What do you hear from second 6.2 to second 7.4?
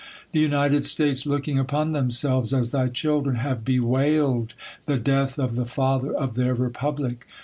their republic.